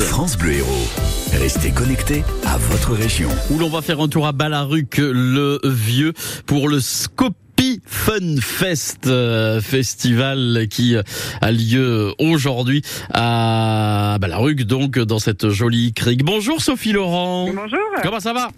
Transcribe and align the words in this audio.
France 0.00 0.38
Bleu 0.38 0.52
Héros. 0.54 0.88
Restez 1.34 1.70
connectés 1.70 2.24
à 2.46 2.56
votre 2.56 2.92
région. 2.94 3.28
où 3.50 3.58
l'on 3.58 3.68
va 3.68 3.82
faire 3.82 4.00
un 4.00 4.08
tour 4.08 4.26
à 4.26 4.32
Balaruc 4.32 4.96
le 4.96 5.60
Vieux 5.64 6.14
pour 6.46 6.70
le 6.70 6.80
Scopi 6.80 7.82
Fun 7.84 8.36
Fest 8.40 9.06
euh, 9.06 9.60
festival 9.60 10.66
qui 10.70 10.96
euh, 10.96 11.02
a 11.42 11.52
lieu 11.52 12.14
aujourd'hui 12.18 12.80
à 13.12 14.16
Balaruc 14.18 14.62
donc 14.62 14.98
dans 14.98 15.18
cette 15.18 15.50
jolie 15.50 15.92
crique. 15.92 16.24
Bonjour 16.24 16.62
Sophie 16.62 16.92
Laurent. 16.92 17.50
Bonjour, 17.52 17.78
Comment 18.02 18.20
ça 18.20 18.32
va? 18.32 18.48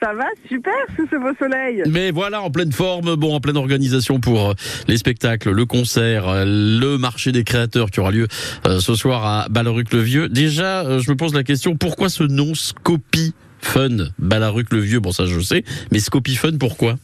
Ça 0.00 0.14
va 0.14 0.26
super 0.46 0.74
sous 0.96 1.06
ce 1.10 1.16
beau 1.16 1.34
soleil. 1.38 1.82
Mais 1.88 2.10
voilà, 2.10 2.42
en 2.42 2.50
pleine 2.50 2.72
forme, 2.72 3.16
bon, 3.16 3.34
en 3.34 3.40
pleine 3.40 3.56
organisation 3.56 4.20
pour 4.20 4.50
euh, 4.50 4.54
les 4.86 4.96
spectacles, 4.96 5.50
le 5.50 5.66
concert, 5.66 6.28
euh, 6.28 6.44
le 6.44 6.98
marché 6.98 7.32
des 7.32 7.44
créateurs 7.44 7.90
qui 7.90 8.00
aura 8.00 8.10
lieu 8.10 8.28
euh, 8.66 8.80
ce 8.80 8.94
soir 8.94 9.24
à 9.24 9.48
Balaruc-le-Vieux. 9.48 10.28
Déjà, 10.28 10.98
je 10.98 11.10
me 11.10 11.16
pose 11.16 11.34
la 11.34 11.42
question, 11.42 11.76
pourquoi 11.76 12.08
ce 12.08 12.24
nom 12.24 12.54
Scopi 12.54 13.34
Fun 13.60 14.08
Balaruc-le-Vieux 14.18 15.00
Bon, 15.00 15.12
ça 15.12 15.26
je 15.26 15.40
sais, 15.40 15.64
mais 15.90 15.98
Scopi 15.98 16.36
Fun, 16.36 16.56
pourquoi? 16.58 16.94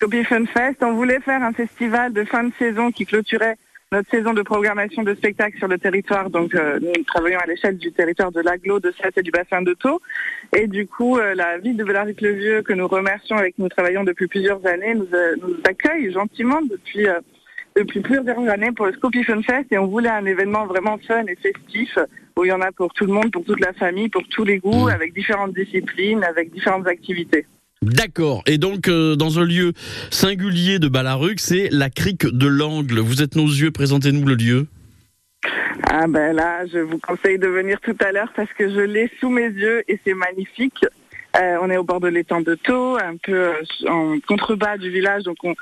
Copy 0.00 0.24
Fun 0.24 0.44
Fest, 0.46 0.82
on 0.82 0.92
voulait 0.94 1.20
faire 1.20 1.42
un 1.42 1.52
festival 1.52 2.12
de 2.12 2.24
fin 2.24 2.44
de 2.44 2.52
saison 2.58 2.90
qui 2.92 3.06
clôturait 3.06 3.56
notre 3.92 4.10
saison 4.10 4.34
de 4.34 4.42
programmation 4.42 5.04
de 5.04 5.14
spectacles 5.14 5.58
sur 5.58 5.68
le 5.68 5.78
territoire. 5.78 6.28
Donc 6.28 6.54
euh, 6.54 6.80
nous 6.80 7.04
travaillons 7.04 7.38
à 7.38 7.46
l'échelle 7.46 7.78
du 7.78 7.92
territoire 7.92 8.32
de 8.32 8.40
l'aglo, 8.40 8.80
de 8.80 8.92
Sète 9.00 9.18
et 9.18 9.22
du 9.22 9.30
bassin 9.30 9.62
de 9.62 9.74
Thau. 9.74 10.00
Et 10.56 10.66
du 10.66 10.86
coup, 10.86 11.18
euh, 11.18 11.34
la 11.34 11.58
ville 11.58 11.76
de 11.76 11.84
Bellaric-le-Vieux, 11.84 12.62
que 12.62 12.72
nous 12.72 12.88
remercions 12.88 13.40
et 13.40 13.52
que 13.52 13.62
nous 13.62 13.68
travaillons 13.68 14.02
depuis 14.02 14.26
plusieurs 14.26 14.64
années, 14.66 14.94
nous, 14.94 15.08
euh, 15.14 15.36
nous 15.40 15.56
accueille 15.68 16.12
gentiment 16.12 16.60
depuis... 16.62 17.06
euh, 17.06 17.20
depuis 17.76 18.00
plusieurs 18.00 18.38
années 18.48 18.72
pour 18.72 18.86
le 18.86 18.94
Scopy 18.94 19.22
Fun 19.22 19.42
Fest 19.42 19.66
et 19.70 19.76
on 19.76 19.86
voulait 19.86 20.08
un 20.08 20.24
événement 20.24 20.64
vraiment 20.64 20.96
fun 21.06 21.26
et 21.26 21.36
festif 21.36 21.98
où 22.34 22.46
il 22.46 22.48
y 22.48 22.52
en 22.52 22.62
a 22.62 22.72
pour 22.72 22.90
tout 22.94 23.04
le 23.04 23.12
monde, 23.12 23.30
pour 23.30 23.44
toute 23.44 23.60
la 23.60 23.74
famille, 23.74 24.08
pour 24.08 24.26
tous 24.30 24.44
les 24.44 24.58
goûts, 24.58 24.86
Mmh. 24.86 24.88
avec 24.88 25.12
différentes 25.12 25.52
disciplines, 25.52 26.24
avec 26.24 26.50
différentes 26.50 26.86
activités. 26.88 27.44
D'accord. 27.86 28.42
Et 28.46 28.58
donc, 28.58 28.88
euh, 28.88 29.14
dans 29.14 29.38
un 29.38 29.44
lieu 29.44 29.72
singulier 30.10 30.80
de 30.80 30.88
Balaruc, 30.88 31.38
c'est 31.38 31.68
la 31.70 31.88
crique 31.88 32.26
de 32.26 32.48
l'Angle. 32.48 32.98
Vous 32.98 33.22
êtes 33.22 33.36
nos 33.36 33.46
yeux, 33.46 33.70
présentez-nous 33.70 34.26
le 34.26 34.34
lieu. 34.34 34.66
Ah 35.88 36.06
ben 36.08 36.34
là, 36.34 36.66
je 36.66 36.78
vous 36.78 36.98
conseille 36.98 37.38
de 37.38 37.46
venir 37.46 37.80
tout 37.80 37.96
à 38.00 38.10
l'heure 38.10 38.32
parce 38.34 38.52
que 38.54 38.68
je 38.68 38.80
l'ai 38.80 39.08
sous 39.20 39.30
mes 39.30 39.48
yeux 39.48 39.84
et 39.86 40.00
c'est 40.04 40.14
magnifique. 40.14 40.84
Euh, 41.36 41.58
on 41.62 41.70
est 41.70 41.76
au 41.76 41.84
bord 41.84 42.00
de 42.00 42.08
l'étang 42.08 42.40
de 42.40 42.56
Thau, 42.56 42.96
un 42.96 43.16
peu 43.22 43.32
euh, 43.34 43.88
en 43.88 44.16
contrebas 44.26 44.78
du 44.78 44.90
village, 44.90 45.22
donc 45.22 45.36
on, 45.44 45.54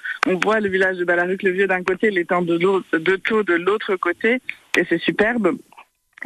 voit 0.42 0.61
le 0.61 0.70
village 0.70 0.97
de 0.97 1.05
Balaruc-le-Vieux 1.05 1.66
d'un 1.66 1.83
côté, 1.83 2.11
l'étang 2.11 2.42
de, 2.42 2.56
de 2.56 3.42
de 3.42 3.55
l'autre 3.55 3.97
côté, 3.97 4.41
et 4.78 4.86
c'est 4.88 5.00
superbe. 5.00 5.56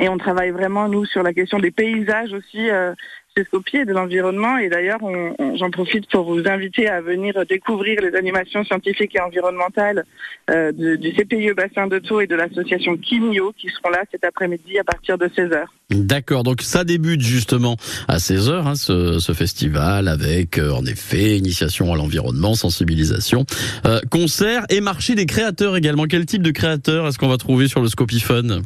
Et 0.01 0.09
on 0.09 0.19
travaille 0.19 0.51
vraiment, 0.51 0.89
nous, 0.89 1.05
sur 1.05 1.23
la 1.23 1.33
question 1.33 1.59
des 1.59 1.71
paysages 1.71 2.33
aussi 2.33 2.71
euh, 2.71 2.95
et 3.73 3.85
de 3.85 3.93
l'environnement. 3.93 4.59
Et 4.59 4.69
d'ailleurs, 4.69 4.99
j'en 5.55 5.71
profite 5.71 6.09
pour 6.11 6.25
vous 6.25 6.49
inviter 6.49 6.89
à 6.89 7.01
venir 7.01 7.35
découvrir 7.49 8.01
les 8.01 8.17
animations 8.17 8.65
scientifiques 8.65 9.15
et 9.15 9.21
environnementales 9.21 10.05
euh, 10.51 10.73
du 10.73 11.13
CPIE 11.13 11.53
Bassin 11.55 11.87
de 11.87 11.99
Thau 11.99 12.21
et 12.21 12.27
de 12.27 12.35
l'association 12.35 12.97
Kimio 12.97 13.53
qui 13.57 13.69
seront 13.69 13.91
là 13.91 14.03
cet 14.11 14.25
après-midi 14.25 14.79
à 14.79 14.85
partir 14.85 15.19
de 15.19 15.27
16h. 15.27 15.65
D'accord, 15.91 16.43
donc 16.43 16.63
ça 16.63 16.85
débute 16.85 17.23
justement 17.23 17.77
à 18.09 18.19
16h, 18.19 18.67
hein, 18.67 18.75
ce, 18.75 19.33
festival, 19.33 20.09
avec 20.09 20.59
euh, 20.59 20.71
en 20.73 20.85
effet 20.85 21.37
initiation 21.37 21.93
à 21.93 21.97
l'environnement, 21.97 22.55
sensibilisation, 22.55 23.45
euh, 23.87 24.01
concert 24.11 24.65
et 24.69 24.81
marché 24.81 25.15
des 25.15 25.27
créateurs 25.27 25.77
également. 25.77 26.05
Quel 26.05 26.27
type 26.27 26.43
de 26.43 26.51
créateurs 26.51 27.07
est-ce 27.07 27.19
qu'on 27.19 27.29
va 27.29 27.39
trouver 27.39 27.69
sur 27.69 27.81
le 27.81 27.89
Scopifun 27.89 28.63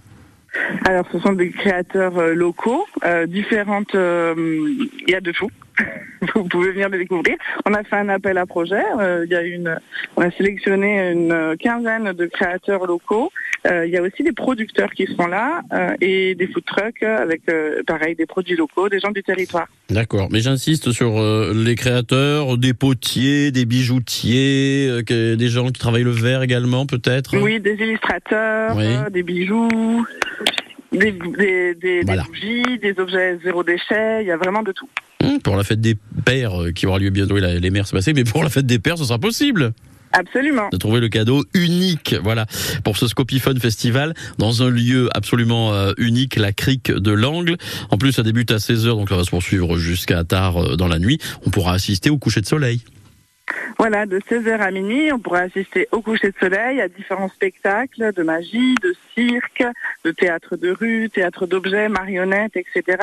Alors, 0.84 1.06
ce 1.12 1.19
sont 1.20 1.33
des 1.33 1.50
créateurs 1.50 2.19
euh, 2.19 2.34
locaux, 2.34 2.84
euh, 3.05 3.27
différentes. 3.27 3.95
euh, 3.95 4.34
Il 4.36 5.11
y 5.11 5.14
a 5.14 5.20
de 5.20 5.33
tout. 5.33 5.48
Vous 6.34 6.45
pouvez 6.45 6.72
venir 6.72 6.89
les 6.91 6.98
découvrir. 6.98 7.36
On 7.67 7.72
a 7.75 7.83
fait 7.83 7.97
un 7.97 8.08
appel 8.11 8.36
à 8.39 8.45
projet. 8.47 8.83
euh, 9.00 9.23
Il 9.27 9.33
y 9.33 9.34
a 9.34 9.42
une, 9.42 9.78
on 10.17 10.23
a 10.23 10.30
sélectionné 10.33 11.11
une 11.12 11.57
quinzaine 11.58 12.12
de 12.12 12.27
créateurs 12.27 12.86
locaux. 12.86 13.30
Euh, 13.67 13.86
il 13.86 13.92
y 13.92 13.96
a 13.96 14.02
aussi 14.02 14.23
des 14.24 14.33
producteurs 14.33 14.91
qui 14.91 15.07
seront 15.07 15.29
là 15.29 15.62
euh, 15.73 15.95
et 16.01 16.35
des 16.35 16.46
food 16.48 16.64
trucks 16.64 17.02
avec, 17.02 17.42
euh, 17.48 17.83
pareil, 17.86 18.14
des 18.17 18.27
produits 18.27 18.57
locaux, 18.57 18.89
des 18.89 18.98
gens 19.01 19.12
du 19.12 19.23
territoire. 19.23 19.67
D'accord, 19.89 20.29
mais 20.30 20.41
j'insiste 20.41 20.91
sur 20.92 21.18
euh, 21.20 21.52
les 21.55 21.74
créateurs, 21.77 22.58
des 22.58 22.74
potiers, 22.74 23.51
des 23.52 23.64
bijoutiers, 23.64 24.89
euh, 25.11 25.36
des 25.36 25.48
gens 25.48 25.67
qui 25.68 25.80
travaillent 25.80 26.02
le 26.02 26.11
verre 26.11 26.42
également 26.42 26.86
peut-être 26.86 27.36
Oui, 27.41 27.61
des 27.61 27.74
illustrateurs, 27.74 28.77
Oui. 28.77 28.85
des 29.12 29.23
bijoux, 29.23 30.05
des, 30.92 31.13
des, 31.13 31.75
des- 31.75 32.01
Voilà. 32.05 32.23
des 32.23 32.29
bougies, 32.29 32.79
des 32.80 32.95
objets 33.01 33.39
zéro 33.45 33.63
déchet. 33.64 34.23
Il 34.23 34.27
y 34.27 34.30
a 34.30 34.36
vraiment 34.36 34.63
de 34.63 34.73
tout. 34.73 34.89
Hum, 35.23 35.41
Pour 35.41 35.57
la 35.57 35.64
fête 35.64 35.80
des 35.80 35.97
pères 36.25 36.61
euh, 36.63 36.73
qui 36.73 36.86
aura 36.86 36.98
lieu 36.98 37.11
bientôt, 37.11 37.36
les 37.36 37.70
mères 37.70 37.86
c'est 37.86 37.97
passé, 37.97 38.13
mais 38.13 38.25
pour 38.25 38.42
la 38.42 38.51
fête 38.51 38.67
des 38.67 38.79
pères 38.79 38.98
ce 38.98 39.05
sera 39.05 39.19
possible 39.19 39.73
Absolument. 40.14 40.69
de 40.70 40.77
trouver 40.77 41.01
le 41.01 41.08
cadeau 41.08 41.42
unique, 41.55 42.14
voilà, 42.23 42.45
pour 42.85 42.97
ce 42.98 43.07
Scopifun 43.07 43.55
Festival, 43.58 44.13
dans 44.39 44.63
un 44.63 44.69
lieu 44.69 45.08
absolument 45.14 45.73
euh, 45.73 45.92
unique, 45.97 46.36
la 46.36 46.53
crique 46.53 46.91
de 46.92 47.13
l'Angle. 47.13 47.57
En 47.91 47.97
plus, 47.97 48.13
ça 48.13 48.23
débute 48.23 48.51
à 48.51 48.57
16h, 48.57 48.89
donc 48.89 49.09
ça 49.09 49.17
va 49.17 49.24
se 49.24 49.30
poursuivre 49.30 49.79
jusqu'à 49.79 50.23
tard 50.24 50.59
euh, 50.63 50.77
dans 50.77 50.89
la 50.89 50.98
nuit. 50.98 51.19
On 51.47 51.51
pourra 51.51 51.73
assister 51.73 52.11
au 52.11 52.19
coucher 52.19 52.42
de 52.42 52.47
soleil. 52.47 52.83
Voilà, 53.79 54.07
de 54.07 54.18
16h 54.18 54.58
à 54.61 54.70
minuit, 54.70 55.13
on 55.13 55.18
pourra 55.18 55.40
assister 55.40 55.89
au 55.92 56.01
coucher 56.01 56.30
de 56.30 56.36
soleil, 56.39 56.80
à 56.80 56.89
différents 56.89 57.29
spectacles 57.29 58.13
de 58.13 58.23
magie, 58.23 58.74
de 58.83 58.95
cirque, 59.14 59.64
de 60.05 60.11
théâtre 60.11 60.57
de 60.57 60.70
rue, 60.70 61.11
théâtre 61.11 61.46
d'objets, 61.46 61.89
marionnettes, 61.89 62.57
etc. 62.57 62.98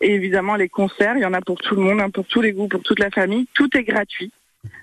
Et 0.00 0.14
évidemment, 0.14 0.56
les 0.56 0.68
concerts, 0.68 1.16
il 1.16 1.22
y 1.22 1.26
en 1.26 1.34
a 1.34 1.40
pour 1.40 1.60
tout 1.60 1.76
le 1.76 1.82
monde, 1.82 2.00
hein, 2.00 2.10
pour 2.10 2.26
tous 2.26 2.40
les 2.40 2.52
goûts, 2.52 2.68
pour 2.68 2.82
toute 2.82 2.98
la 2.98 3.10
famille. 3.10 3.46
Tout 3.54 3.68
est 3.76 3.84
gratuit. 3.84 4.32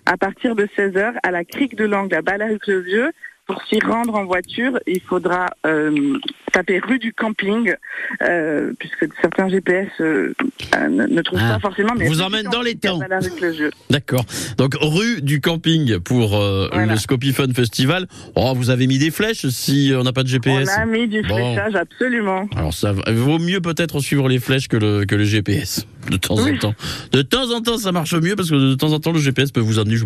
À 0.05 0.17
partir 0.17 0.55
de 0.55 0.65
16h, 0.65 1.15
à 1.23 1.31
la 1.31 1.43
crique 1.45 1.75
de 1.75 1.85
l'Angle, 1.85 2.15
à 2.15 2.21
Balaruc-le-Vieux, 2.21 3.11
pour 3.45 3.63
s'y 3.63 3.79
rendre 3.79 4.15
en 4.15 4.25
voiture, 4.25 4.79
il 4.85 5.01
faudra 5.01 5.47
euh, 5.65 6.17
taper 6.51 6.79
rue 6.79 6.99
du 6.99 7.13
camping, 7.13 7.73
euh, 8.21 8.73
puisque 8.79 9.07
certains 9.21 9.49
GPS 9.49 9.87
euh, 10.01 10.33
euh, 10.75 10.87
ne, 10.89 11.05
ne 11.07 11.21
trouvent 11.21 11.39
Ah, 11.41 11.53
pas 11.55 11.59
forcément. 11.59 11.93
Mais 11.97 12.07
vous 12.07 12.21
emmène 12.21 12.45
dans 12.51 12.61
les 12.61 12.75
temps. 12.75 12.97
Balaruc-le-Vieux. 12.99 13.71
D'accord. 13.89 14.25
Donc, 14.57 14.75
rue 14.81 15.21
du 15.21 15.41
camping 15.41 15.99
pour 15.99 16.35
euh, 16.37 16.67
Voilà. 16.71 16.93
le 16.93 16.99
Scopifun 16.99 17.51
Festival. 17.53 18.07
Oh, 18.35 18.53
vous 18.55 18.69
avez 18.69 18.87
mis 18.87 18.97
des 18.97 19.11
flèches 19.11 19.47
si 19.47 19.91
on 19.95 20.03
n'a 20.03 20.13
pas 20.13 20.23
de 20.23 20.27
GPS. 20.27 20.69
On 20.77 20.81
a 20.81 20.85
mis 20.85 21.07
du 21.07 21.21
Bon. 21.23 21.35
fléchage, 21.35 21.75
absolument. 21.75 22.47
Alors 22.55 22.73
ça 22.73 22.93
va- 22.93 23.03
vaut 23.11 23.39
mieux 23.39 23.61
peut-être 23.61 23.99
suivre 23.99 24.27
les 24.29 24.39
flèches 24.39 24.67
que 24.67 24.77
le, 24.77 25.05
que 25.05 25.15
le 25.15 25.23
GPS 25.23 25.85
de 26.09 26.17
temps 26.17 26.35
en 26.39 26.57
temps. 26.57 26.73
De 27.11 27.21
temps 27.21 27.51
en 27.51 27.61
temps 27.61 27.77
ça 27.77 27.91
marche 27.91 28.13
mieux 28.15 28.35
parce 28.35 28.49
que 28.49 28.55
de 28.55 28.73
temps 28.75 28.93
en 28.93 28.99
temps 28.99 29.11
le 29.11 29.19
GPS 29.19 29.51
peut 29.51 29.59
vous 29.59 29.79
amener 29.79 29.95
je 29.97 30.05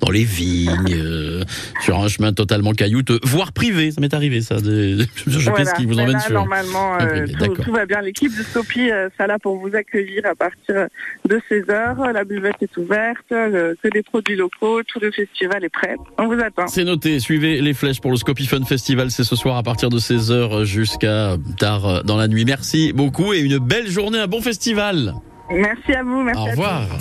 dans 0.00 0.10
les 0.10 0.24
vignes, 0.24 1.44
sur 1.82 1.98
un 2.00 2.08
chemin 2.08 2.32
totalement 2.32 2.72
caillouteux, 2.72 3.18
voire 3.24 3.52
privé. 3.52 3.90
Ça 3.92 4.00
m'est 4.00 4.12
arrivé 4.14 4.40
ça, 4.42 4.60
des, 4.60 4.96
des 4.96 5.06
GPS 5.26 5.61
Voilà. 5.64 5.76
qui 5.78 5.86
vous 5.86 5.94
Mais 5.94 6.02
emmènent 6.02 6.12
là, 6.14 6.20
sur. 6.20 6.32
Normalement, 6.34 6.98
euh, 7.00 7.26
tout, 7.64 7.72
va 7.72 7.86
bien. 7.86 8.00
L'équipe 8.00 8.36
de 8.36 8.42
Sopi 8.42 8.90
euh, 8.90 9.08
sera 9.16 9.26
là 9.26 9.38
pour 9.38 9.56
vous 9.56 9.74
accueillir 9.74 10.24
à 10.26 10.34
partir 10.34 10.86
de 11.28 11.40
16h. 11.50 12.12
La 12.12 12.24
buvette 12.24 12.56
est 12.62 12.76
ouverte, 12.76 13.24
le- 13.30 13.76
que 13.82 13.88
des 13.88 14.02
produits 14.02 14.36
locaux, 14.36 14.82
tout 14.82 15.00
le 15.00 15.10
festival 15.10 15.64
est 15.64 15.68
prêt. 15.68 15.96
On 16.18 16.26
vous 16.26 16.40
attend. 16.40 16.66
C'est 16.68 16.84
noté, 16.84 17.18
suivez 17.20 17.60
les 17.60 17.74
flèches 17.74 18.00
pour 18.00 18.10
le 18.10 18.16
Scopifun 18.16 18.64
Festival, 18.64 19.10
c'est 19.10 19.24
ce 19.24 19.36
soir 19.36 19.56
à 19.56 19.62
partir 19.62 19.88
de 19.90 19.98
16h 19.98 20.64
jusqu'à 20.64 21.36
tard 21.58 21.86
euh, 21.86 22.02
dans 22.02 22.16
la 22.16 22.28
nuit. 22.28 22.44
Merci 22.44 22.92
beaucoup 22.92 23.32
et 23.32 23.40
une 23.40 23.58
belle 23.58 23.88
journée, 23.88 24.18
un 24.18 24.26
bon 24.26 24.40
festival. 24.40 25.14
Merci 25.50 25.92
à 25.92 26.02
vous. 26.02 26.22
Merci 26.22 26.40
Au 26.40 26.46
à 26.46 26.50
revoir. 26.50 26.98